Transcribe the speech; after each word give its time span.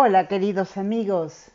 Hola 0.00 0.28
queridos 0.28 0.76
amigos. 0.76 1.50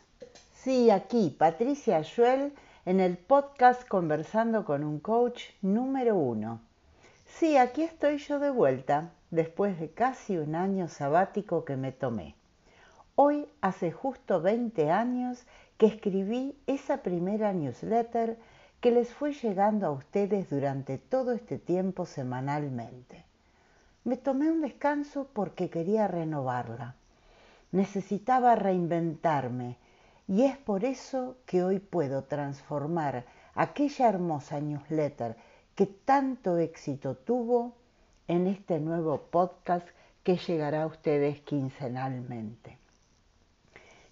Sí, 0.52 0.90
aquí 0.90 1.30
Patricia 1.30 2.04
Schwell 2.04 2.52
en 2.84 3.00
el 3.00 3.16
podcast 3.16 3.88
Conversando 3.88 4.66
con 4.66 4.84
un 4.84 5.00
coach 5.00 5.44
número 5.62 6.14
uno. 6.14 6.60
Sí, 7.24 7.56
aquí 7.56 7.80
estoy 7.80 8.18
yo 8.18 8.38
de 8.40 8.50
vuelta 8.50 9.12
después 9.30 9.80
de 9.80 9.92
casi 9.92 10.36
un 10.36 10.56
año 10.56 10.88
sabático 10.88 11.64
que 11.64 11.78
me 11.78 11.90
tomé. 11.90 12.34
Hoy 13.14 13.48
hace 13.62 13.92
justo 13.92 14.42
20 14.42 14.90
años 14.90 15.46
que 15.78 15.86
escribí 15.86 16.54
esa 16.66 16.98
primera 16.98 17.54
newsletter 17.54 18.36
que 18.82 18.90
les 18.90 19.08
fue 19.08 19.32
llegando 19.32 19.86
a 19.86 19.92
ustedes 19.92 20.50
durante 20.50 20.98
todo 20.98 21.32
este 21.32 21.58
tiempo 21.58 22.04
semanalmente. 22.04 23.24
Me 24.04 24.18
tomé 24.18 24.50
un 24.50 24.60
descanso 24.60 25.28
porque 25.32 25.70
quería 25.70 26.08
renovarla. 26.08 26.96
Necesitaba 27.74 28.54
reinventarme 28.54 29.78
y 30.28 30.42
es 30.42 30.56
por 30.56 30.84
eso 30.84 31.38
que 31.44 31.64
hoy 31.64 31.80
puedo 31.80 32.22
transformar 32.22 33.24
aquella 33.52 34.08
hermosa 34.08 34.60
newsletter 34.60 35.34
que 35.74 35.86
tanto 35.86 36.58
éxito 36.58 37.16
tuvo 37.16 37.72
en 38.28 38.46
este 38.46 38.78
nuevo 38.78 39.22
podcast 39.22 39.88
que 40.22 40.36
llegará 40.36 40.84
a 40.84 40.86
ustedes 40.86 41.40
quincenalmente. 41.40 42.78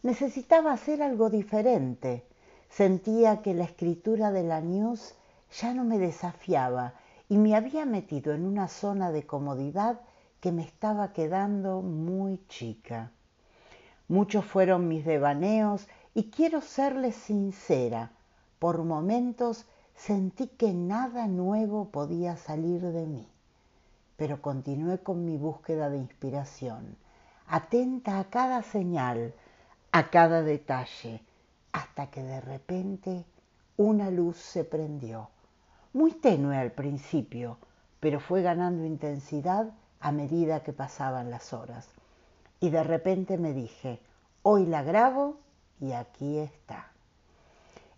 Necesitaba 0.02 0.72
hacer 0.72 1.00
algo 1.00 1.30
diferente. 1.30 2.26
Sentía 2.68 3.42
que 3.42 3.54
la 3.54 3.62
escritura 3.62 4.32
de 4.32 4.42
la 4.42 4.60
news 4.60 5.14
ya 5.52 5.72
no 5.72 5.84
me 5.84 6.00
desafiaba 6.00 6.94
y 7.28 7.36
me 7.36 7.54
había 7.54 7.86
metido 7.86 8.34
en 8.34 8.44
una 8.44 8.66
zona 8.66 9.12
de 9.12 9.24
comodidad 9.24 10.00
que 10.40 10.50
me 10.50 10.62
estaba 10.62 11.12
quedando 11.12 11.80
muy 11.80 12.44
chica. 12.48 13.12
Muchos 14.12 14.44
fueron 14.44 14.88
mis 14.88 15.06
devaneos 15.06 15.88
y 16.12 16.24
quiero 16.24 16.60
serles 16.60 17.16
sincera. 17.16 18.10
Por 18.58 18.84
momentos 18.84 19.64
sentí 19.94 20.48
que 20.48 20.74
nada 20.74 21.26
nuevo 21.28 21.88
podía 21.88 22.36
salir 22.36 22.82
de 22.82 23.06
mí, 23.06 23.26
pero 24.18 24.42
continué 24.42 24.98
con 24.98 25.24
mi 25.24 25.38
búsqueda 25.38 25.88
de 25.88 25.96
inspiración, 25.96 26.94
atenta 27.46 28.18
a 28.18 28.24
cada 28.24 28.62
señal, 28.62 29.32
a 29.92 30.10
cada 30.10 30.42
detalle, 30.42 31.22
hasta 31.72 32.08
que 32.08 32.22
de 32.22 32.42
repente 32.42 33.24
una 33.78 34.10
luz 34.10 34.36
se 34.36 34.64
prendió, 34.64 35.30
muy 35.94 36.12
tenue 36.12 36.58
al 36.58 36.72
principio, 36.72 37.56
pero 37.98 38.20
fue 38.20 38.42
ganando 38.42 38.84
intensidad 38.84 39.70
a 40.00 40.12
medida 40.12 40.62
que 40.62 40.74
pasaban 40.74 41.30
las 41.30 41.54
horas 41.54 41.88
y 42.62 42.70
de 42.70 42.84
repente 42.84 43.38
me 43.38 43.52
dije, 43.52 43.98
hoy 44.42 44.66
la 44.66 44.84
grabo 44.84 45.36
y 45.80 45.90
aquí 45.90 46.38
está. 46.38 46.92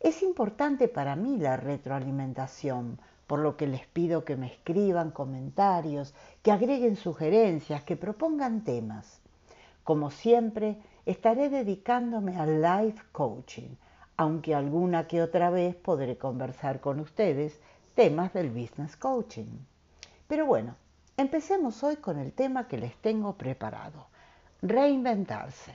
Es 0.01 0.23
importante 0.23 0.89
para 0.89 1.17
mí 1.17 1.37
la 1.37 1.59
retroalimentación, 1.59 2.99
por 3.27 3.41
lo 3.41 3.59
que 3.59 3.67
les 3.67 3.87
pido 3.87 4.25
que 4.25 4.37
me 4.37 4.47
escriban 4.47 5.11
comentarios, 5.11 6.15
que 6.43 6.51
agreguen 6.51 6.97
sugerencias, 6.97 7.83
que 7.83 7.97
propongan 7.97 8.65
temas. 8.65 9.21
Como 9.83 10.11
siempre, 10.11 10.79
estaré 11.05 11.51
dedicándome 11.51 12.39
al 12.39 12.63
life 12.63 13.03
coaching, 13.13 13.77
aunque 14.17 14.55
alguna 14.55 15.07
que 15.07 15.21
otra 15.21 15.51
vez 15.51 15.75
podré 15.75 16.17
conversar 16.17 16.81
con 16.81 17.01
ustedes 17.01 17.61
temas 17.95 18.33
del 18.33 18.49
business 18.49 18.97
coaching. 18.97 19.59
Pero 20.27 20.47
bueno, 20.47 20.75
empecemos 21.19 21.85
hoy 21.85 21.97
con 21.97 22.19
el 22.19 22.33
tema 22.33 22.67
que 22.67 22.79
les 22.79 22.97
tengo 22.97 23.35
preparado 23.35 24.14
reinventarse. 24.65 25.75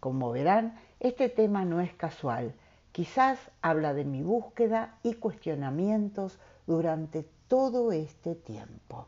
Como 0.00 0.32
verán, 0.32 0.80
este 1.00 1.28
tema 1.28 1.64
no 1.64 1.80
es 1.80 1.92
casual. 1.92 2.54
Quizás 2.90 3.38
habla 3.60 3.92
de 3.92 4.04
mi 4.04 4.22
búsqueda 4.22 4.98
y 5.02 5.14
cuestionamientos 5.14 6.38
durante 6.66 7.28
todo 7.46 7.92
este 7.92 8.34
tiempo. 8.34 9.06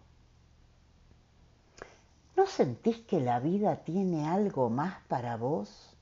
¿No 2.36 2.46
sentís 2.46 2.98
que 2.98 3.20
la 3.20 3.40
vida 3.40 3.76
tiene 3.76 4.28
algo 4.28 4.68
más 4.68 4.98
para 5.08 5.36
vos? 5.36 5.96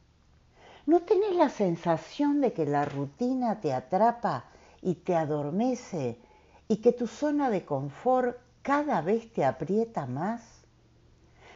¿No 0.87 1.03
tenés 1.03 1.37
la 1.37 1.49
sensación 1.49 2.41
de 2.41 2.53
que 2.53 2.67
la 2.67 2.85
rutina 2.85 3.61
te 3.61 3.73
atrapa 3.73 4.47
y 4.81 4.97
te 4.97 5.15
adormece 5.15 6.19
y 6.67 6.79
que 6.79 6.93
tu 6.93 7.07
zona 7.07 7.51
de 7.51 7.65
confort 7.65 8.37
cada 8.63 9.01
vez 9.01 9.33
te 9.33 9.45
aprieta 9.45 10.07
más? 10.07 10.52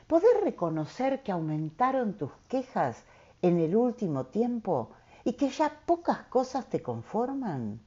¿Podés 0.06 0.40
reconocer 0.40 1.24
que 1.24 1.32
aumentaron 1.32 2.12
tus 2.12 2.30
quejas 2.46 3.02
en 3.42 3.58
el 3.58 3.74
último 3.74 4.26
tiempo 4.26 4.90
y 5.24 5.32
que 5.32 5.48
ya 5.48 5.80
pocas 5.84 6.18
cosas 6.28 6.66
te 6.66 6.80
conforman? 6.80 7.80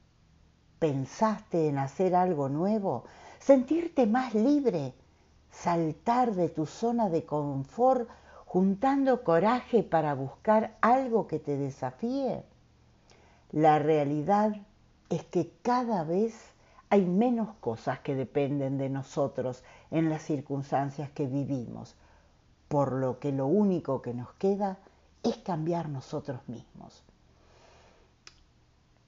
¿Pensaste 0.78 1.68
en 1.68 1.78
hacer 1.78 2.14
algo 2.14 2.50
nuevo, 2.50 3.04
sentirte 3.38 4.06
más 4.06 4.34
libre, 4.34 4.92
saltar 5.50 6.34
de 6.34 6.50
tu 6.50 6.66
zona 6.66 7.08
de 7.08 7.24
confort 7.24 8.06
juntando 8.44 9.24
coraje 9.24 9.82
para 9.82 10.12
buscar 10.12 10.76
algo 10.82 11.26
que 11.26 11.38
te 11.38 11.56
desafíe? 11.56 12.44
La 13.50 13.78
realidad 13.78 14.56
es 15.08 15.24
que 15.24 15.54
cada 15.62 16.04
vez 16.04 16.34
hay 16.90 17.06
menos 17.06 17.54
cosas 17.60 18.00
que 18.00 18.14
dependen 18.14 18.76
de 18.76 18.90
nosotros 18.90 19.64
en 19.90 20.10
las 20.10 20.20
circunstancias 20.20 21.08
que 21.12 21.26
vivimos 21.26 21.96
por 22.70 22.92
lo 22.92 23.18
que 23.18 23.32
lo 23.32 23.48
único 23.48 24.00
que 24.00 24.14
nos 24.14 24.32
queda 24.34 24.78
es 25.24 25.38
cambiar 25.38 25.88
nosotros 25.88 26.40
mismos. 26.46 27.02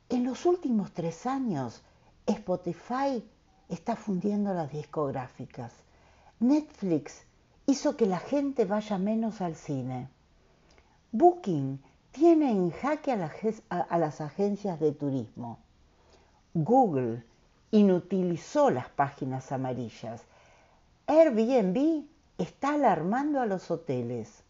En 0.09 0.25
los 0.25 0.47
últimos 0.47 0.91
tres 0.91 1.27
años, 1.27 1.81
Spotify 2.27 3.25
está 3.69 3.95
fundiendo 3.95 4.53
las 4.53 4.73
discográficas. 4.73 5.73
Netflix 6.41 7.23
hizo 7.67 7.97
que 7.97 8.07
la 8.07 8.19
gente 8.19 8.65
vaya 8.65 8.99
menos 8.99 9.41
al 9.41 9.55
cine. 9.55 10.09
Booking 11.13 11.81
tiene 12.11 12.51
en 12.51 12.73
jaque 12.73 13.13
a, 13.13 13.97
las 13.97 14.21
agencias 14.21 14.81
de 14.81 14.91
turismo. 14.91 15.61
Google 16.53 17.25
inutilizó 17.71 18.71
las 18.71 18.89
páginas 18.89 19.53
amarillas. 19.53 20.25
Airbnb 21.07 22.11
está 22.39 22.75
alarmando 22.75 23.41
a 23.41 23.47
los 23.47 23.71
hoteles. 23.71 24.43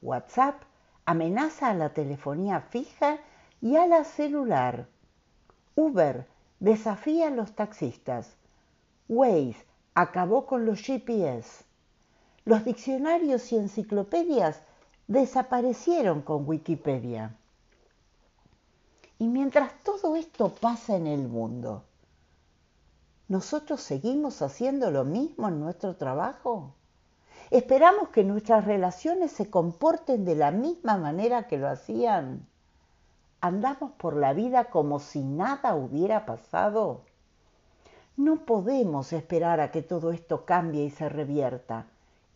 WhatsApp 0.00 0.62
amenaza 1.04 1.70
a 1.70 1.74
la 1.74 1.92
telefonía 1.92 2.60
fija 2.60 3.18
y 3.60 3.76
a 3.76 3.86
la 3.86 4.04
celular. 4.04 4.88
Uber 5.74 6.26
desafía 6.60 7.28
a 7.28 7.30
los 7.30 7.52
taxistas. 7.52 8.36
Waze 9.08 9.64
acabó 9.94 10.46
con 10.46 10.66
los 10.66 10.80
GPS. 10.80 11.64
Los 12.44 12.64
diccionarios 12.64 13.52
y 13.52 13.56
enciclopedias 13.56 14.60
desaparecieron 15.06 16.22
con 16.22 16.48
Wikipedia. 16.48 17.36
Y 19.18 19.28
mientras 19.28 19.72
todo 19.84 20.16
esto 20.16 20.48
pasa 20.48 20.96
en 20.96 21.06
el 21.06 21.28
mundo, 21.28 21.84
¿nosotros 23.28 23.80
seguimos 23.80 24.42
haciendo 24.42 24.90
lo 24.90 25.04
mismo 25.04 25.48
en 25.48 25.60
nuestro 25.60 25.94
trabajo? 25.94 26.74
Esperamos 27.52 28.08
que 28.08 28.24
nuestras 28.24 28.64
relaciones 28.64 29.30
se 29.30 29.50
comporten 29.50 30.24
de 30.24 30.34
la 30.34 30.50
misma 30.50 30.96
manera 30.96 31.48
que 31.48 31.58
lo 31.58 31.68
hacían. 31.68 32.46
Andamos 33.42 33.92
por 33.98 34.16
la 34.16 34.32
vida 34.32 34.70
como 34.70 35.00
si 35.00 35.22
nada 35.22 35.74
hubiera 35.74 36.24
pasado. 36.24 37.02
No 38.16 38.46
podemos 38.46 39.12
esperar 39.12 39.60
a 39.60 39.70
que 39.70 39.82
todo 39.82 40.12
esto 40.12 40.46
cambie 40.46 40.84
y 40.84 40.88
se 40.88 41.10
revierta. 41.10 41.84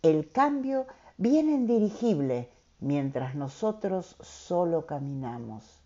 El 0.02 0.31
cambio 0.31 0.87
viene 1.17 1.52
indirigible 1.52 2.50
mientras 2.81 3.35
nosotros 3.35 4.17
solo 4.20 4.85
caminamos. 4.85 5.81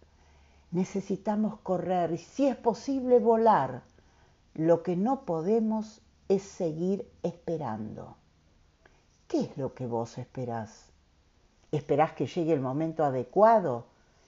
Necesitamos 0.72 1.60
correr 1.60 2.10
y 2.10 2.18
si 2.18 2.48
es 2.48 2.56
posible 2.56 3.20
volar. 3.20 3.82
Lo 4.54 4.82
que 4.82 4.96
no 4.96 5.20
podemos 5.20 6.00
es 6.28 6.42
seguir 6.42 7.08
esperando. 7.22 8.16
¿Qué 9.30 9.42
es 9.42 9.56
lo 9.56 9.74
que 9.74 9.86
vos 9.86 10.18
esperás? 10.18 10.90
¿Esperás 11.70 12.14
que 12.14 12.26
llegue 12.26 12.52
el 12.52 12.60
momento 12.60 13.04
adecuado? 13.04 13.84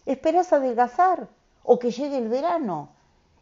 ¿Esperás 0.07 0.53
adelgazar 0.53 1.27
o 1.65 1.81
que 1.81 1.91
llegue 1.91 2.19
el 2.19 2.29
verano? 2.29 2.91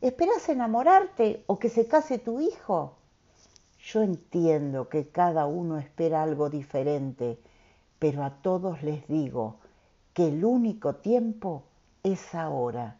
¿Esperás 0.01 0.49
enamorarte 0.49 1.45
o 1.47 1.59
que 1.59 1.69
se 1.69 1.87
case 1.87 2.17
tu 2.17 2.41
hijo? 2.41 2.95
Yo 3.79 4.01
entiendo 4.01 4.89
que 4.89 5.11
cada 5.11 5.45
uno 5.45 5.77
espera 5.77 6.23
algo 6.23 6.49
diferente, 6.49 7.39
pero 7.99 8.25
a 8.25 8.31
todos 8.41 8.83
les 8.83 9.07
digo 9.07 9.57
que 10.15 10.29
el 10.29 10.43
único 10.47 10.95
tiempo 10.95 11.65
es 12.03 12.35
ahora. 12.35 12.97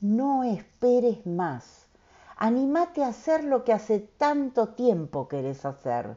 No 0.00 0.42
esperes 0.42 1.24
más. 1.24 1.86
Anímate 2.36 3.04
a 3.04 3.10
hacer 3.10 3.44
lo 3.44 3.62
que 3.62 3.72
hace 3.72 4.00
tanto 4.00 4.70
tiempo 4.70 5.28
querés 5.28 5.64
hacer. 5.64 6.16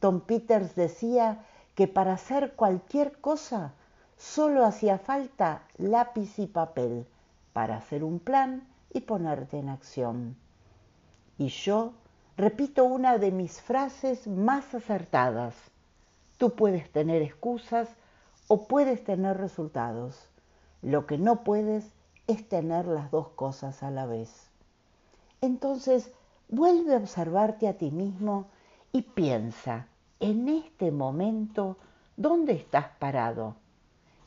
Tom 0.00 0.20
Peters 0.20 0.74
decía 0.74 1.44
que 1.74 1.86
para 1.86 2.14
hacer 2.14 2.54
cualquier 2.56 3.20
cosa 3.20 3.74
Solo 4.20 4.66
hacía 4.66 4.98
falta 4.98 5.62
lápiz 5.78 6.38
y 6.38 6.46
papel 6.46 7.06
para 7.54 7.78
hacer 7.78 8.04
un 8.04 8.18
plan 8.18 8.68
y 8.92 9.00
ponerte 9.00 9.58
en 9.58 9.70
acción. 9.70 10.36
Y 11.38 11.48
yo 11.48 11.94
repito 12.36 12.84
una 12.84 13.16
de 13.16 13.30
mis 13.30 13.62
frases 13.62 14.26
más 14.26 14.74
acertadas. 14.74 15.54
Tú 16.36 16.54
puedes 16.54 16.92
tener 16.92 17.22
excusas 17.22 17.88
o 18.46 18.68
puedes 18.68 19.02
tener 19.04 19.38
resultados. 19.38 20.28
Lo 20.82 21.06
que 21.06 21.16
no 21.16 21.42
puedes 21.42 21.90
es 22.26 22.46
tener 22.46 22.88
las 22.88 23.10
dos 23.10 23.28
cosas 23.30 23.82
a 23.82 23.90
la 23.90 24.04
vez. 24.04 24.50
Entonces, 25.40 26.12
vuelve 26.50 26.92
a 26.92 26.98
observarte 26.98 27.68
a 27.68 27.78
ti 27.78 27.90
mismo 27.90 28.48
y 28.92 29.00
piensa, 29.00 29.86
en 30.20 30.48
este 30.50 30.90
momento, 30.90 31.78
¿dónde 32.16 32.52
estás 32.52 32.88
parado? 32.98 33.56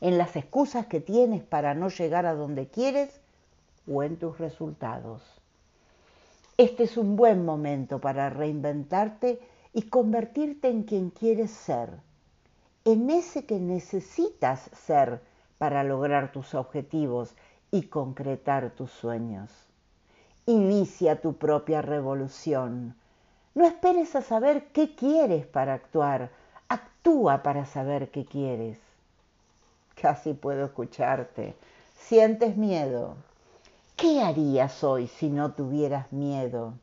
¿En 0.00 0.18
las 0.18 0.36
excusas 0.36 0.86
que 0.86 1.00
tienes 1.00 1.42
para 1.42 1.74
no 1.74 1.88
llegar 1.88 2.26
a 2.26 2.34
donde 2.34 2.66
quieres 2.66 3.20
o 3.86 4.02
en 4.02 4.16
tus 4.16 4.38
resultados? 4.38 5.22
Este 6.56 6.82
es 6.84 6.96
un 6.96 7.16
buen 7.16 7.44
momento 7.44 8.00
para 8.00 8.28
reinventarte 8.28 9.40
y 9.72 9.82
convertirte 9.82 10.68
en 10.68 10.82
quien 10.82 11.10
quieres 11.10 11.50
ser, 11.50 11.90
en 12.84 13.10
ese 13.10 13.46
que 13.46 13.58
necesitas 13.58 14.70
ser 14.72 15.20
para 15.58 15.84
lograr 15.84 16.32
tus 16.32 16.54
objetivos 16.54 17.34
y 17.70 17.84
concretar 17.84 18.70
tus 18.70 18.90
sueños. 18.90 19.50
Inicia 20.46 21.20
tu 21.20 21.36
propia 21.36 21.82
revolución. 21.82 22.96
No 23.54 23.64
esperes 23.64 24.16
a 24.16 24.22
saber 24.22 24.66
qué 24.72 24.96
quieres 24.96 25.46
para 25.46 25.74
actuar. 25.74 26.30
Actúa 26.68 27.42
para 27.42 27.66
saber 27.66 28.10
qué 28.10 28.24
quieres. 28.24 28.78
Casi 29.94 30.34
puedo 30.34 30.64
escucharte. 30.64 31.54
Sientes 31.96 32.56
miedo. 32.56 33.14
¿Qué 33.96 34.20
harías 34.22 34.82
hoy 34.82 35.06
si 35.06 35.30
no 35.30 35.52
tuvieras 35.52 36.12
miedo? 36.12 36.74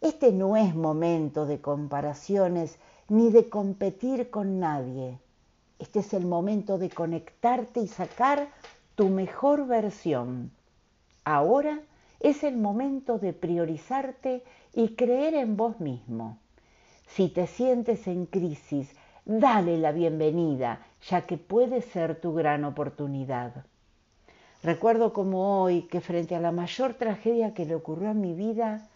Este 0.00 0.30
no 0.30 0.56
es 0.56 0.76
momento 0.76 1.46
de 1.46 1.60
comparaciones 1.60 2.78
ni 3.08 3.30
de 3.32 3.48
competir 3.48 4.30
con 4.30 4.60
nadie. 4.60 5.18
Este 5.80 5.98
es 5.98 6.14
el 6.14 6.26
momento 6.26 6.78
de 6.78 6.90
conectarte 6.90 7.80
y 7.80 7.88
sacar 7.88 8.48
tu 8.94 9.08
mejor 9.08 9.66
versión. 9.66 10.52
Ahora 11.24 11.80
es 12.20 12.44
el 12.44 12.56
momento 12.56 13.18
de 13.18 13.32
priorizarte 13.32 14.44
y 14.74 14.94
creer 14.94 15.34
en 15.34 15.56
vos 15.56 15.80
mismo. 15.80 16.38
Si 17.06 17.28
te 17.28 17.46
sientes 17.46 18.06
en 18.06 18.26
crisis, 18.26 18.94
dale 19.24 19.78
la 19.78 19.92
bienvenida, 19.92 20.86
ya 21.08 21.22
que 21.22 21.38
puede 21.38 21.82
ser 21.82 22.20
tu 22.20 22.34
gran 22.34 22.64
oportunidad. 22.64 23.64
Recuerdo 24.62 25.12
como 25.12 25.62
hoy 25.62 25.82
que 25.82 26.00
frente 26.00 26.34
a 26.34 26.40
la 26.40 26.52
mayor 26.52 26.94
tragedia 26.94 27.54
que 27.54 27.64
le 27.64 27.74
ocurrió 27.74 28.10
a 28.10 28.14
mi 28.14 28.34
vida, 28.34 28.88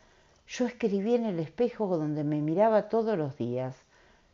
yo 0.48 0.66
escribí 0.66 1.14
en 1.14 1.24
el 1.24 1.38
espejo 1.38 1.96
donde 1.96 2.24
me 2.24 2.40
miraba 2.40 2.88
todos 2.88 3.16
los 3.16 3.36
días, 3.36 3.76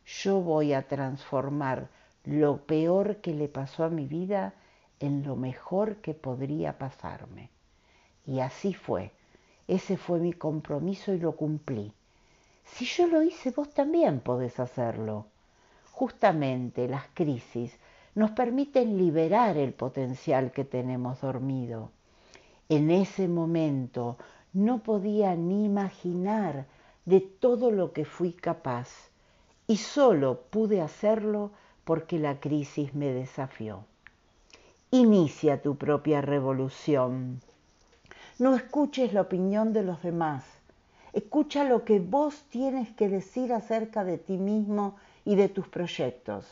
yo 0.05 0.41
voy 0.41 0.73
a 0.73 0.87
transformar 0.87 1.87
lo 2.25 2.65
peor 2.65 3.17
que 3.17 3.33
le 3.33 3.47
pasó 3.47 3.83
a 3.83 3.89
mi 3.89 4.05
vida 4.05 4.53
en 4.99 5.23
lo 5.23 5.35
mejor 5.35 5.97
que 5.97 6.13
podría 6.13 6.77
pasarme. 6.77 7.49
Y 8.25 8.39
así 8.39 8.73
fue. 8.73 9.11
Ese 9.69 9.97
fue 9.97 10.19
mi 10.19 10.33
compromiso 10.33 11.13
y 11.13 11.19
lo 11.19 11.33
cumplí. 11.33 11.93
Si 12.65 12.85
yo 12.85 13.05
lo 13.05 13.21
hice, 13.21 13.51
vos 13.51 13.69
también 13.69 14.19
podés 14.19 14.59
hacerlo. 14.59 15.27
Justamente 15.91 16.87
las 16.87 17.05
crisis 17.13 17.77
nos 18.15 18.31
permiten 18.31 18.97
liberar 18.97 19.57
el 19.57 19.73
potencial 19.73 20.51
que 20.51 20.65
tenemos 20.65 21.21
dormido. 21.21 21.91
En 22.67 22.89
ese 22.89 23.27
momento 23.27 24.17
no 24.53 24.81
podía 24.81 25.35
ni 25.35 25.65
imaginar 25.65 26.65
de 27.05 27.21
todo 27.21 27.69
lo 27.69 27.93
que 27.93 28.05
fui 28.05 28.33
capaz 28.33 28.89
y 29.67 29.77
solo 29.77 30.41
pude 30.49 30.81
hacerlo 30.81 31.51
porque 31.83 32.17
la 32.17 32.39
crisis 32.39 32.95
me 32.95 33.13
desafió. 33.13 33.85
Inicia 34.89 35.61
tu 35.61 35.75
propia 35.75 36.21
revolución. 36.21 37.39
No 38.39 38.55
escuches 38.55 39.13
la 39.13 39.21
opinión 39.21 39.71
de 39.73 39.83
los 39.83 40.01
demás. 40.01 40.43
Escucha 41.13 41.63
lo 41.63 41.85
que 41.85 41.99
vos 41.99 42.43
tienes 42.49 42.89
que 42.95 43.07
decir 43.07 43.53
acerca 43.53 44.03
de 44.03 44.17
ti 44.17 44.37
mismo 44.37 44.95
y 45.25 45.35
de 45.35 45.49
tus 45.49 45.67
proyectos 45.67 46.45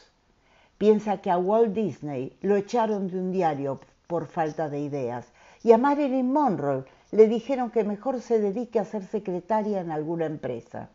piensa 0.78 1.22
que 1.22 1.32
a 1.32 1.38
Walt 1.38 1.74
Disney 1.74 2.38
lo 2.42 2.56
echaron 2.56 3.10
de 3.10 3.20
un 3.20 3.32
diario 3.32 3.80
por 4.08 4.28
falta 4.28 4.70
de 4.70 4.80
ideas 4.80 5.28
y 5.64 5.72
a 5.72 5.78
Marilyn 5.78 6.32
Monroe 6.32 6.86
le 7.12 7.28
dijeron 7.28 7.72
que 7.72 7.84
mejor 7.84 8.22
se 8.22 8.40
dedique 8.40 8.80
a 8.80 8.86
ser 8.86 9.04
secretaria 9.06 9.82
en 9.82 9.92
alguna 9.92 10.26
empresa. 10.26 10.90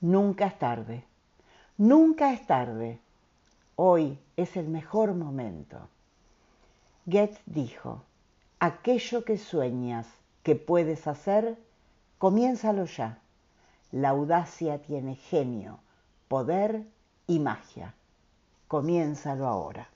Nunca 0.00 0.46
es 0.46 0.58
tarde, 0.58 1.04
nunca 1.78 2.32
es 2.32 2.46
tarde. 2.46 2.98
Hoy 3.76 4.18
es 4.36 4.56
el 4.56 4.68
mejor 4.68 5.14
momento. 5.14 5.78
Goethe 7.06 7.38
dijo, 7.46 8.02
aquello 8.62 9.24
que 9.24 9.38
sueñas 9.38 10.06
que 10.44 10.54
puedes 10.54 11.08
hacer, 11.08 11.58
comiénzalo 12.18 12.84
ya. 12.84 13.18
La 13.90 14.10
audacia 14.10 14.80
tiene 14.80 15.16
genio, 15.16 15.80
poder 16.28 16.86
y 17.26 17.40
magia. 17.40 17.96
Comiénzalo 18.68 19.48
ahora. 19.48 19.88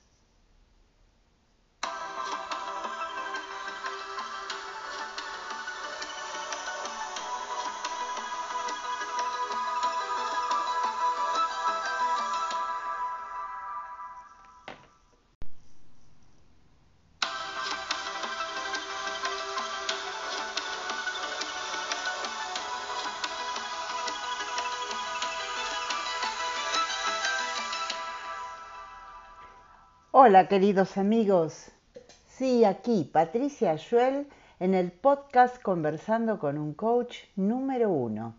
Hola 30.19 30.47
queridos 30.47 30.97
amigos. 30.97 31.69
Sí, 32.27 32.65
aquí 32.65 33.03
Patricia 33.03 33.69
Ayuel 33.69 34.25
en 34.59 34.73
el 34.73 34.91
podcast 34.91 35.61
Conversando 35.61 36.39
con 36.39 36.57
un 36.57 36.73
coach 36.73 37.17
número 37.35 37.91
uno. 37.91 38.33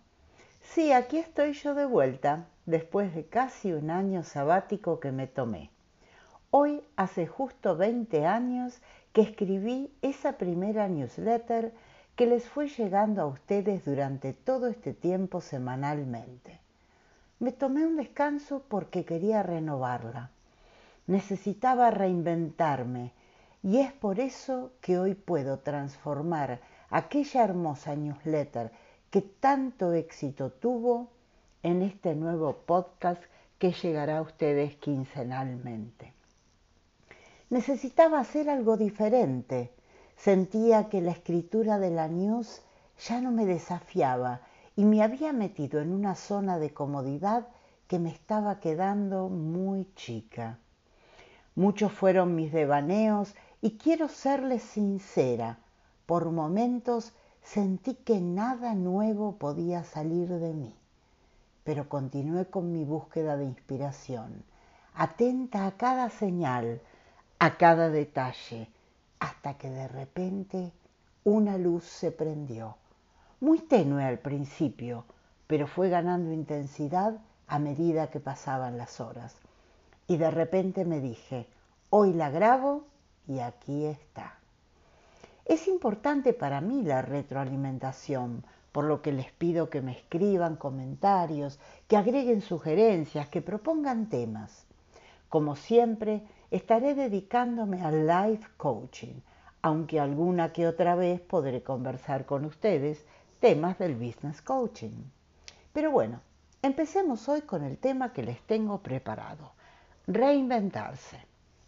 Sí, 0.61 0.91
aquí 0.91 1.19
estoy 1.19 1.53
yo 1.53 1.77
de 1.77 1.87
vuelta 1.87 2.49
después 2.67 3.15
de 3.15 3.27
casi 3.27 3.73
un 3.73 3.91
año 3.91 4.25
sabático 4.25 4.99
que 4.99 5.13
me 5.13 5.29
tomé. 5.29 5.71
Hoy 6.51 6.83
hace 6.97 7.29
justo 7.29 7.77
20 7.77 8.27
años 8.27 8.81
que 9.13 9.21
escribí 9.21 9.93
esa 10.03 10.33
primera 10.33 10.89
newsletter 10.89 11.73
que 12.17 12.27
les 12.27 12.49
fue 12.49 12.67
llegando 12.67 13.23
a 13.23 13.27
ustedes 13.27 13.85
durante 13.85 14.33
todo 14.33 14.67
este 14.67 14.95
tiempo 14.95 15.41
semanalmente. 15.41 16.59
Me 17.39 17.53
tomé 17.53 17.87
un 17.87 17.95
descanso 17.95 18.65
porque 18.69 19.05
quería 19.05 19.45
renovarla 19.45 20.33
necesitaba 21.09 21.91
reinventarme 21.91 23.13
y 23.63 23.79
es 23.79 23.93
por 23.93 24.21
eso 24.21 24.73
que 24.81 24.99
hoy 24.99 25.15
puedo 25.15 25.59
transformar 25.59 26.61
aquella 26.91 27.43
hermosa 27.43 27.97
newsletter 27.97 28.71
que 29.11 29.23
tanto 29.23 29.95
éxito 29.95 30.53
tuvo 30.53 31.09
en 31.63 31.83
este 31.83 32.15
nuevo 32.15 32.59
podcast 32.67 33.23
que 33.59 33.73
llegará 33.73 34.19
a 34.19 34.23
ustedes 34.23 34.77
quincenalmente. 34.77 36.13
Necesitaba 37.51 38.21
hacer 38.21 38.51
algo 38.51 38.77
diferente. 38.77 39.73
Sentía 40.17 40.91
que 40.91 41.01
la 41.01 41.13
escritura 41.13 41.79
de 41.79 41.91
la 41.91 42.09
news 42.09 42.63
ya 43.09 43.21
no 43.23 43.33
me 43.33 43.47
desafiaba 43.47 44.43
y 44.77 44.85
me 44.85 45.03
había 45.03 45.33
metido 45.33 45.81
en 45.81 45.93
una 45.93 46.15
zona 46.15 46.59
de 46.59 46.75
comodidad 46.75 47.49
que 47.87 47.99
me 47.99 48.11
estaba 48.11 48.61
quedando 48.61 49.31
muy 49.31 49.89
chica. 49.95 50.59
Muchos 51.59 51.91
fueron 51.91 52.37
mis 52.37 52.53
devaneos 52.53 53.35
y 53.61 53.79
quiero 53.79 54.07
serles 54.09 54.63
sincera. 54.63 55.59
Por 56.07 56.31
momentos 56.31 57.13
sentí 57.43 57.95
que 57.95 58.21
nada 58.21 58.75
nuevo 58.75 59.39
podía 59.39 59.83
salir 59.83 60.29
de 60.29 60.55
mí, 60.55 60.73
pero 61.65 61.89
continué 61.89 62.47
con 62.47 62.71
mi 62.71 62.85
búsqueda 62.85 63.37
de 63.37 63.47
inspiración, 63.47 64.45
atenta 64.95 65.67
a 65.67 65.73
cada 65.73 66.11
señal, 66.11 66.81
a 67.41 67.57
cada 67.57 67.91
detalle, 67.91 68.69
hasta 69.19 69.55
que 69.55 69.69
de 69.69 69.89
repente 69.89 70.71
una 71.25 71.59
luz 71.59 71.83
se 71.83 72.13
prendió, 72.13 72.77
muy 73.41 73.59
tenue 73.59 74.05
al 74.05 74.21
principio, 74.21 75.07
pero 75.49 75.67
fue 75.67 75.89
ganando 75.89 76.31
intensidad 76.31 77.19
a 77.49 77.59
medida 77.59 78.13
que 78.13 78.21
pasaban 78.21 78.79
las 78.79 79.01
horas 79.01 79.35
y 80.09 80.17
de 80.17 80.31
repente 80.31 80.85
me 80.85 81.01
dije, 81.01 81.47
Hoy 81.91 82.13
la 82.13 82.29
grabo 82.29 82.85
y 83.27 83.39
aquí 83.39 83.87
está. 83.87 84.35
Es 85.47 85.67
importante 85.69 86.35
para 86.35 86.61
mí 86.61 86.83
la 86.83 87.01
retroalimentación, 87.01 88.45
por 88.73 88.85
lo 88.85 89.01
que 89.01 89.11
les 89.11 89.33
pido 89.33 89.71
que 89.71 89.81
me 89.81 89.93
escriban 89.93 90.57
comentarios, 90.57 91.59
que 91.87 91.97
agreguen 91.97 92.43
sugerencias, 92.43 93.29
que 93.29 93.41
propongan 93.41 94.11
temas. 94.11 94.67
Como 95.31 95.57
siempre, 95.57 96.25
estaré 96.51 96.95
dedicándome 96.95 97.81
al 97.83 98.07
life 98.07 98.47
coaching, 98.59 99.23
aunque 99.63 99.99
alguna 99.99 100.53
que 100.53 100.67
otra 100.67 100.95
vez 100.95 101.23
podré 101.23 101.63
conversar 101.63 102.27
con 102.27 102.45
ustedes 102.45 103.03
temas 103.41 103.79
del 103.79 103.95
business 103.95 104.43
coaching. 104.43 105.05
Pero 105.73 105.91
bueno, 105.91 106.21
empecemos 106.61 107.27
hoy 107.31 107.41
con 107.41 107.65
el 107.65 107.79
tema 107.79 108.13
que 108.13 108.23
les 108.23 108.43
tengo 108.43 108.83
preparado, 108.83 109.53
reinventarse. 110.09 111.21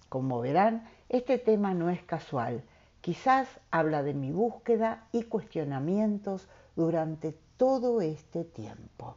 Como 0.08 0.40
verán, 0.40 0.88
este 1.08 1.38
tema 1.38 1.74
no 1.74 1.90
es 1.90 2.02
casual, 2.02 2.64
quizás 3.02 3.46
habla 3.70 4.02
de 4.02 4.14
mi 4.14 4.32
búsqueda 4.32 5.04
y 5.12 5.24
cuestionamientos 5.24 6.48
durante 6.74 7.36
todo 7.58 8.00
este 8.00 8.44
tiempo. 8.44 9.16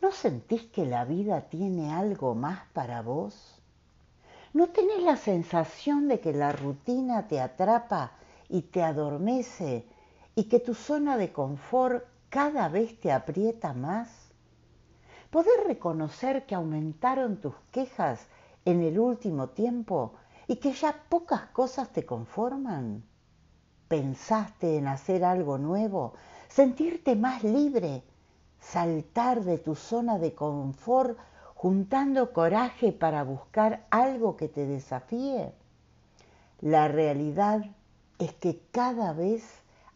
¿No 0.00 0.12
sentís 0.12 0.62
que 0.62 0.86
la 0.86 1.04
vida 1.04 1.42
tiene 1.42 1.92
algo 1.92 2.34
más 2.34 2.60
para 2.72 3.02
vos? 3.02 3.60
¿No 4.54 4.68
tenés 4.68 5.02
la 5.02 5.16
sensación 5.16 6.08
de 6.08 6.20
que 6.20 6.32
la 6.32 6.52
rutina 6.52 7.28
te 7.28 7.40
atrapa 7.40 8.12
y 8.48 8.62
te 8.62 8.82
adormece 8.82 9.84
y 10.34 10.44
que 10.44 10.58
tu 10.58 10.72
zona 10.72 11.18
de 11.18 11.32
confort 11.32 12.04
cada 12.30 12.68
vez 12.68 12.98
te 12.98 13.12
aprieta 13.12 13.74
más? 13.74 14.27
¿Podés 15.30 15.62
reconocer 15.66 16.46
que 16.46 16.54
aumentaron 16.54 17.36
tus 17.36 17.54
quejas 17.70 18.26
en 18.64 18.82
el 18.82 18.98
último 18.98 19.50
tiempo 19.50 20.14
y 20.46 20.56
que 20.56 20.72
ya 20.72 21.04
pocas 21.10 21.42
cosas 21.48 21.90
te 21.90 22.06
conforman? 22.06 23.04
¿Pensaste 23.88 24.78
en 24.78 24.88
hacer 24.88 25.24
algo 25.24 25.58
nuevo? 25.58 26.14
¿Sentirte 26.48 27.14
más 27.14 27.44
libre? 27.44 28.02
¿Saltar 28.58 29.44
de 29.44 29.58
tu 29.58 29.74
zona 29.74 30.18
de 30.18 30.34
confort 30.34 31.18
juntando 31.54 32.32
coraje 32.32 32.92
para 32.92 33.22
buscar 33.22 33.86
algo 33.90 34.34
que 34.34 34.48
te 34.48 34.66
desafíe? 34.66 35.52
La 36.62 36.88
realidad 36.88 37.66
es 38.18 38.32
que 38.32 38.62
cada 38.72 39.12
vez 39.12 39.44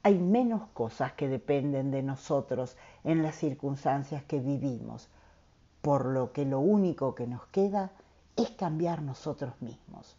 hay 0.02 0.18
menos 0.18 0.68
cosas 0.74 1.12
que 1.14 1.28
dependen 1.28 1.90
de 1.90 2.02
nosotros 2.02 2.76
en 3.02 3.22
las 3.22 3.36
circunstancias 3.36 4.22
que 4.24 4.38
vivimos, 4.38 5.08
por 5.82 6.06
lo 6.06 6.32
que 6.32 6.44
lo 6.44 6.60
único 6.60 7.14
que 7.14 7.26
nos 7.26 7.44
queda 7.46 7.90
es 8.36 8.50
cambiar 8.50 9.02
nosotros 9.02 9.52
mismos. 9.60 10.16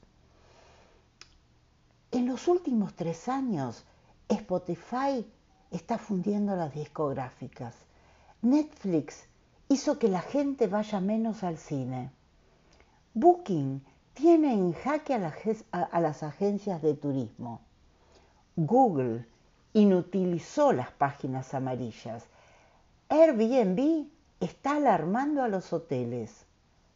En 2.11 2.27
los 2.27 2.47
últimos 2.47 2.93
tres 2.93 3.27
años, 3.27 3.85
Spotify 4.29 5.25
está 5.71 5.97
fundiendo 5.97 6.55
las 6.55 6.73
discográficas. 6.73 7.75
Netflix 8.41 9.25
hizo 9.69 9.97
que 9.97 10.09
la 10.09 10.21
gente 10.21 10.67
vaya 10.67 10.99
menos 10.99 11.43
al 11.43 11.57
cine. 11.57 12.11
Booking 13.15 13.83
tiene 14.13 14.53
en 14.53 14.73
jaque 14.73 15.15
a, 15.15 15.99
las 15.99 16.23
agencias 16.23 16.81
de 16.81 16.93
turismo. 16.93 17.61
Google 18.55 19.25
inutilizó 19.73 20.71
las 20.71 20.91
páginas 20.91 21.53
amarillas. 21.53 22.25
Airbnb 23.09 24.07
está 24.43 24.75
alarmando 24.75 25.41
a 25.41 25.47
los 25.47 25.71
hoteles. 25.71 26.45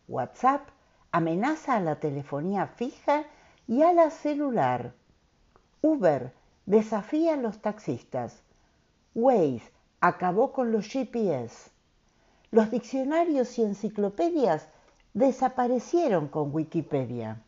WhatsApp 0.08 0.68
amenaza 1.12 1.76
a 1.76 1.80
la 1.80 2.00
telefonía 2.00 2.68
fija 2.68 3.26
y 3.68 3.84
a 3.84 3.94
la 3.94 4.10
celular. 4.10 4.94
Uber 5.82 6.34
desafía 6.66 7.36
a 7.36 7.38
los 7.38 7.60
taxistas. 7.62 8.42
Waze 9.16 9.72
acabó 10.02 10.52
con 10.52 10.72
los 10.72 10.88
GPS. 10.88 11.70
Los 12.52 12.72
diccionarios 12.72 13.58
y 13.58 13.64
enciclopedias 13.64 14.68
desaparecieron 15.14 16.28
con 16.28 16.54
Wikipedia. 16.54 17.42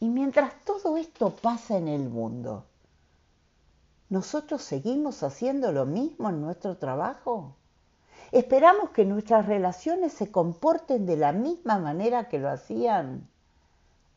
Y 0.00 0.08
mientras 0.08 0.54
todo 0.64 0.96
esto 0.96 1.34
pasa 1.34 1.76
en 1.76 1.88
el 1.88 2.08
mundo, 2.08 2.64
¿nosotros 4.08 4.62
seguimos 4.62 5.22
haciendo 5.22 5.70
lo 5.70 5.86
mismo 5.86 6.28
en 6.28 6.40
nuestro 6.40 6.76
trabajo? 6.76 7.56
¿Esperamos 8.32 8.90
que 8.90 9.04
nuestras 9.04 9.46
relaciones 9.46 10.12
se 10.12 10.30
comporten 10.30 11.06
de 11.06 11.16
la 11.16 11.32
misma 11.32 11.78
manera 11.78 12.28
que 12.28 12.38
lo 12.38 12.50
hacían? 12.50 13.28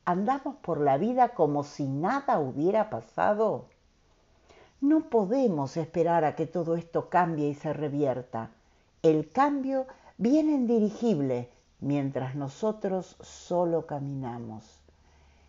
andamos 0.05 0.55
por 0.57 0.79
la 0.79 0.97
vida 0.97 1.29
como 1.29 1.63
si 1.63 1.87
nada 1.87 2.39
hubiera 2.39 2.89
pasado. 2.89 3.65
No 4.79 5.09
podemos 5.09 5.77
esperar 5.77 6.23
a 6.25 6.35
que 6.35 6.45
todo 6.45 6.75
esto 6.75 7.09
cambie 7.09 7.49
y 7.49 7.55
se 7.55 7.73
revierta. 7.73 8.51
El 9.01 9.31
cambio 9.31 9.87
viene 10.17 10.53
indirigible 10.53 11.49
mientras 11.79 12.35
nosotros 12.35 13.17
solo 13.21 13.87
caminamos. 13.87 14.79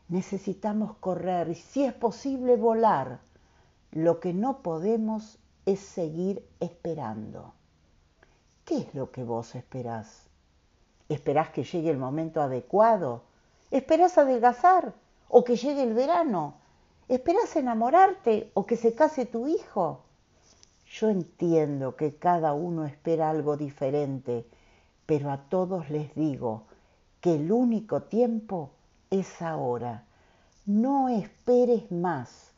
Necesitamos 0.09 0.97
correr 0.99 1.51
y 1.51 1.55
si 1.55 1.85
es 1.85 1.93
posible 1.93 2.57
volar. 2.57 3.21
Lo 3.91 4.21
que 4.21 4.33
no 4.33 4.63
podemos 4.63 5.39
es 5.67 5.81
seguir 5.81 6.47
esperando. 6.61 7.53
¿Qué 8.67 8.79
es 8.79 8.95
lo 8.97 9.13
que 9.13 9.23
vos 9.23 9.55
esperás? 9.55 10.27
¿Esperás 11.09 11.51
que 11.51 11.63
llegue 11.63 11.89
el 11.89 11.99
momento 11.99 12.43
adecuado? 12.43 13.23
¿Esperás 13.71 14.19
adelgazar 14.19 14.93
o 15.29 15.45
que 15.45 15.55
llegue 15.55 15.85
el 15.85 15.95
verano? 15.95 16.55
¿Esperás 17.07 17.55
enamorarte 17.55 18.51
o 18.55 18.67
que 18.67 18.77
se 18.77 18.93
case 18.93 19.25
tu 19.25 19.47
hijo? 19.47 20.01
Yo 20.85 21.11
entiendo 21.11 21.95
que 21.95 22.17
cada 22.17 22.55
uno 22.55 22.85
espera 22.85 23.31
algo 23.31 23.57
diferente, 23.57 24.45
pero 25.07 25.31
a 25.31 25.49
todos 25.49 25.89
les 25.89 26.13
digo 26.17 26.65
que 27.21 27.37
el 27.37 27.53
único 27.53 28.03
tiempo 28.03 28.71
es 29.11 29.43
ahora. 29.43 30.07
No 30.65 31.09
esperes 31.09 31.93
más. 31.93 32.51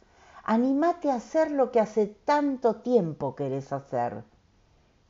Anímate 0.43 1.11
a 1.11 1.17
hacer 1.17 1.51
lo 1.51 1.71
que 1.71 1.81
hace 1.81 2.07
tanto 2.07 2.77
tiempo 2.77 3.35
querés 3.35 3.75
hacer. 3.75 4.25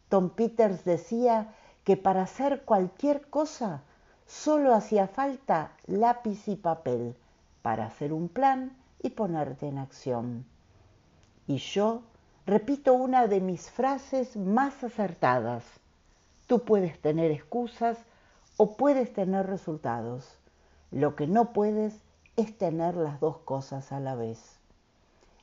Tom 0.08 0.30
Peters 0.30 0.84
decía 0.84 1.54
que 1.84 1.96
para 1.96 2.22
hacer 2.22 2.64
cualquier 2.64 3.28
cosa 3.28 3.82
Solo 4.28 4.74
hacía 4.74 5.08
falta 5.08 5.72
lápiz 5.86 6.48
y 6.48 6.56
papel 6.56 7.16
para 7.62 7.86
hacer 7.86 8.12
un 8.12 8.28
plan 8.28 8.76
y 9.02 9.08
ponerte 9.08 9.66
en 9.66 9.78
acción. 9.78 10.44
Y 11.46 11.56
yo 11.56 12.02
repito 12.44 12.92
una 12.92 13.26
de 13.26 13.40
mis 13.40 13.70
frases 13.70 14.36
más 14.36 14.84
acertadas. 14.84 15.64
Tú 16.46 16.62
puedes 16.62 17.00
tener 17.00 17.30
excusas 17.30 17.96
o 18.58 18.76
puedes 18.76 19.14
tener 19.14 19.46
resultados. 19.46 20.36
Lo 20.90 21.16
que 21.16 21.26
no 21.26 21.54
puedes 21.54 21.98
es 22.36 22.56
tener 22.58 22.96
las 22.96 23.20
dos 23.20 23.38
cosas 23.38 23.92
a 23.92 23.98
la 23.98 24.14
vez. 24.14 24.58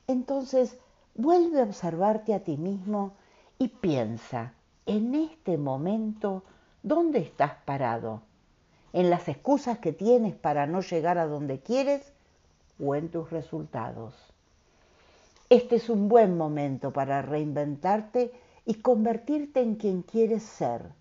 Entonces, 0.06 0.78
vuelve 1.16 1.60
a 1.60 1.64
observarte 1.64 2.36
a 2.36 2.44
ti 2.44 2.56
mismo 2.56 3.14
y 3.60 3.68
piensa, 3.68 4.54
en 4.86 5.16
este 5.16 5.58
momento, 5.58 6.44
¿dónde 6.84 7.20
estás 7.20 7.54
parado? 7.66 8.22
en 8.96 9.10
las 9.10 9.28
excusas 9.28 9.80
que 9.80 9.92
tienes 9.92 10.36
para 10.36 10.68
no 10.68 10.80
llegar 10.80 11.18
a 11.18 11.28
donde 11.28 11.60
quieres 11.60 12.14
o 12.80 12.96
en 12.96 13.10
tus 13.10 13.30
resultados. 13.30 14.16
Este 15.50 15.76
es 15.76 15.90
un 15.90 16.08
buen 16.08 16.38
momento 16.38 16.94
para 16.94 17.22
reinventarte 17.22 18.32
y 18.66 18.76
convertirte 18.76 19.60
en 19.60 19.76
quien 19.76 20.02
quieres 20.02 20.44
ser, 20.44 20.94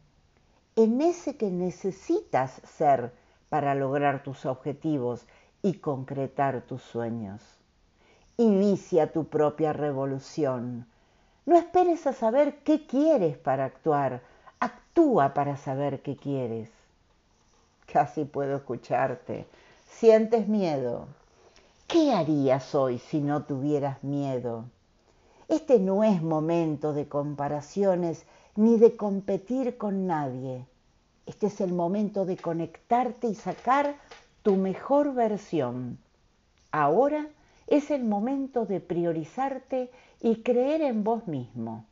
en 0.75 1.01
ese 1.03 1.37
que 1.37 1.53
necesitas 1.53 2.61
ser 2.65 3.13
para 3.49 3.77
lograr 3.77 4.25
tus 4.25 4.45
objetivos 4.45 5.25
y 5.63 5.75
concretar 5.75 6.63
tus 6.63 6.83
sueños. 6.83 7.43
Inicia 8.39 9.13
tu 9.13 9.29
propia 9.29 9.73
revolución. 9.73 10.89
No 11.47 11.57
esperes 11.57 12.07
a 12.07 12.13
saber 12.13 12.59
qué 12.65 12.87
quieres 12.87 13.37
para 13.37 13.65
actuar, 13.65 14.23
actúa 14.61 15.35
para 15.35 15.57
saber 15.57 16.01
qué 16.03 16.17
quieres 16.17 16.71
casi 17.95 18.25
puedo 18.25 18.57
escucharte. 18.57 19.47
Sientes 19.87 20.49
miedo. 20.49 21.07
¿Qué 21.87 22.13
harías 22.13 22.75
hoy 22.75 22.99
si 22.99 23.21
no 23.21 23.45
tuvieras 23.45 24.03
miedo? 24.03 24.65
Este 25.49 25.79
no 25.79 26.03
es 26.03 26.23
momento 26.23 26.93
de 26.93 27.07
comparaciones 27.07 28.25
ni 28.57 28.79
de 28.79 28.97
competir 28.97 29.77
con 29.77 30.07
nadie. 30.07 30.65
Este 31.27 31.47
es 31.47 31.61
el 31.61 31.73
momento 31.73 32.25
de 32.25 32.37
conectarte 32.37 33.29
y 33.29 33.35
sacar 33.35 33.95
tu 34.43 34.57
mejor 34.57 35.15
versión. 35.15 35.99
Ahora 36.73 37.29
es 37.67 37.91
el 37.91 38.05
momento 38.05 38.67
de 38.67 38.81
priorizarte 38.81 39.91
y 40.25 40.37
creer 40.37 40.81
en 40.81 41.05
vos 41.05 41.29
mismo. 41.29 41.85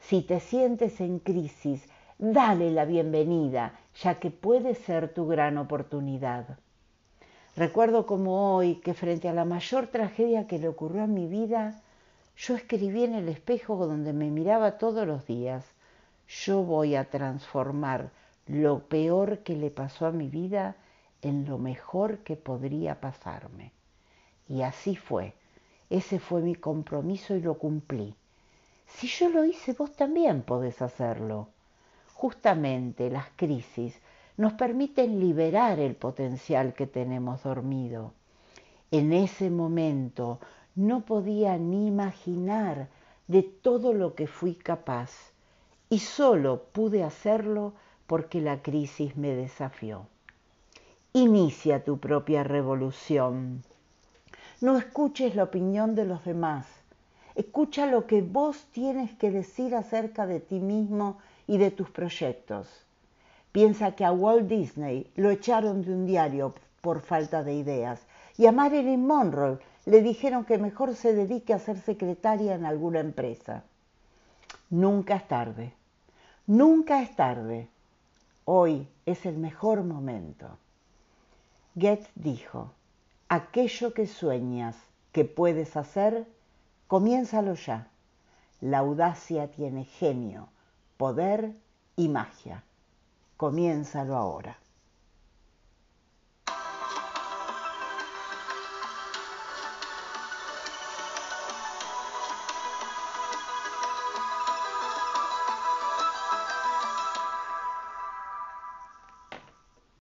Si 0.00 0.22
te 0.22 0.40
sientes 0.40 1.00
en 1.00 1.20
crisis, 1.20 1.88
dale 2.18 2.72
la 2.72 2.84
bienvenida 2.84 3.78
ya 4.02 4.18
que 4.18 4.32
puede 4.32 4.74
ser 4.74 5.14
tu 5.14 5.28
gran 5.28 5.56
oportunidad. 5.56 6.58
Recuerdo 7.54 8.06
como 8.06 8.56
hoy 8.56 8.80
que 8.80 8.92
frente 8.92 9.28
a 9.28 9.32
la 9.32 9.44
mayor 9.44 9.86
tragedia 9.86 10.48
que 10.48 10.58
le 10.58 10.66
ocurrió 10.66 11.04
a 11.04 11.06
mi 11.06 11.28
vida, 11.28 11.80
yo 12.36 12.56
escribí 12.56 13.04
en 13.04 13.14
el 13.14 13.28
espejo 13.28 13.86
donde 13.86 14.12
me 14.12 14.30
miraba 14.30 14.76
todos 14.76 15.06
los 15.06 15.24
días, 15.28 15.64
yo 16.26 16.64
voy 16.64 16.96
a 16.96 17.08
transformar 17.08 18.10
lo 18.48 18.80
peor 18.88 19.44
que 19.44 19.54
le 19.54 19.70
pasó 19.70 20.06
a 20.06 20.10
mi 20.10 20.28
vida 20.28 20.74
en 21.22 21.48
lo 21.48 21.56
mejor 21.56 22.18
que 22.24 22.34
podría 22.34 23.00
pasarme. 23.00 23.70
Y 24.48 24.62
así 24.62 24.96
fue. 24.96 25.34
Ese 25.90 26.20
fue 26.20 26.40
mi 26.40 26.54
compromiso 26.54 27.34
y 27.34 27.42
lo 27.42 27.58
cumplí. 27.58 28.14
Si 28.86 29.08
yo 29.08 29.28
lo 29.28 29.44
hice, 29.44 29.72
vos 29.72 29.92
también 29.92 30.42
podés 30.42 30.80
hacerlo. 30.82 31.48
Justamente 32.14 33.10
las 33.10 33.26
crisis 33.36 33.98
nos 34.36 34.52
permiten 34.54 35.20
liberar 35.20 35.78
el 35.80 35.96
potencial 35.96 36.74
que 36.74 36.86
tenemos 36.86 37.42
dormido. 37.42 38.12
En 38.90 39.12
ese 39.12 39.50
momento 39.50 40.38
no 40.74 41.04
podía 41.04 41.58
ni 41.58 41.86
imaginar 41.86 42.88
de 43.26 43.42
todo 43.42 43.92
lo 43.92 44.14
que 44.14 44.26
fui 44.26 44.54
capaz 44.54 45.10
y 45.88 45.98
solo 45.98 46.64
pude 46.72 47.04
hacerlo 47.04 47.74
porque 48.06 48.40
la 48.40 48.62
crisis 48.62 49.16
me 49.16 49.34
desafió. 49.34 50.06
Inicia 51.12 51.84
tu 51.84 51.98
propia 51.98 52.44
revolución. 52.44 53.62
No 54.60 54.76
escuches 54.76 55.34
la 55.36 55.44
opinión 55.44 55.94
de 55.94 56.04
los 56.04 56.22
demás. 56.24 56.66
Escucha 57.34 57.86
lo 57.86 58.06
que 58.06 58.20
vos 58.20 58.66
tienes 58.72 59.10
que 59.12 59.30
decir 59.30 59.74
acerca 59.74 60.26
de 60.26 60.40
ti 60.40 60.60
mismo 60.60 61.18
y 61.46 61.56
de 61.56 61.70
tus 61.70 61.88
proyectos. 61.90 62.68
Piensa 63.52 63.96
que 63.96 64.04
a 64.04 64.12
Walt 64.12 64.48
Disney 64.48 65.10
lo 65.16 65.30
echaron 65.30 65.82
de 65.82 65.92
un 65.92 66.04
diario 66.06 66.54
por 66.82 67.00
falta 67.00 67.42
de 67.42 67.54
ideas 67.54 68.00
y 68.36 68.46
a 68.46 68.52
Marilyn 68.52 69.06
Monroe 69.06 69.58
le 69.86 70.02
dijeron 70.02 70.44
que 70.44 70.58
mejor 70.58 70.94
se 70.94 71.14
dedique 71.14 71.54
a 71.54 71.58
ser 71.58 71.80
secretaria 71.80 72.54
en 72.54 72.66
alguna 72.66 73.00
empresa. 73.00 73.64
Nunca 74.68 75.16
es 75.16 75.26
tarde. 75.26 75.72
Nunca 76.46 77.02
es 77.02 77.16
tarde. 77.16 77.68
Hoy 78.44 78.86
es 79.06 79.24
el 79.24 79.38
mejor 79.38 79.84
momento. 79.84 80.58
Goethe 81.74 82.08
dijo, 82.14 82.72
aquello 83.30 83.94
que 83.94 84.08
sueñas 84.08 84.76
que 85.12 85.24
puedes 85.24 85.76
hacer, 85.76 86.26
comiénzalo 86.88 87.54
ya. 87.54 87.86
La 88.60 88.78
audacia 88.78 89.52
tiene 89.52 89.84
genio, 89.84 90.48
poder 90.96 91.54
y 91.94 92.08
magia. 92.08 92.64
Comiénzalo 93.36 94.16
ahora. 94.16 94.58